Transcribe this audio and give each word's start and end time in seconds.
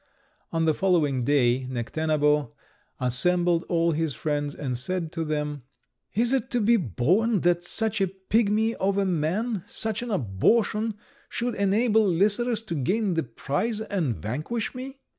On 0.51 0.65
the 0.65 0.73
following 0.73 1.23
day 1.23 1.67
Necténabo 1.69 2.53
assembled 2.99 3.65
all 3.69 3.91
his 3.91 4.15
friends, 4.15 4.55
and 4.55 4.75
said 4.75 5.11
to 5.11 5.23
them, 5.23 5.61
"Is 6.15 6.33
it 6.33 6.49
to 6.49 6.59
be 6.59 6.75
borne 6.75 7.41
that 7.41 7.63
such 7.63 8.01
a 8.01 8.07
pigmy 8.07 8.73
of 8.73 8.97
a 8.97 9.05
man, 9.05 9.63
such 9.67 10.01
an 10.01 10.09
abortion, 10.09 10.95
should 11.29 11.53
enable 11.53 12.03
Lycerus 12.09 12.63
to 12.63 12.73
gain 12.73 13.13
the 13.13 13.21
prize 13.21 13.79
and 13.79 14.15
vanquish 14.17 14.73
me?" 14.73 14.97